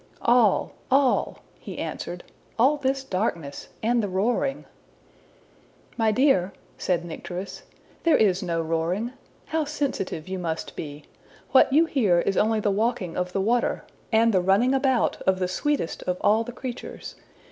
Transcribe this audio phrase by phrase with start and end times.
[0.23, 2.23] ``All, all,'' he answered;
[2.57, 4.65] ``all this darkness and the roaring.''
[5.99, 7.61] ``My dear,'' said Nycteris,
[8.03, 9.11] ``there is no roaring.
[9.45, 11.03] How sensitive you must be!
[11.51, 15.37] What you hear is only the walking of the water, and the running about of
[15.37, 17.13] the sweetest of all the creatures.